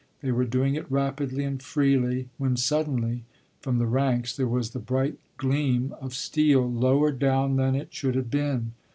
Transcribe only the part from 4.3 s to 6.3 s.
there was the bright gleam of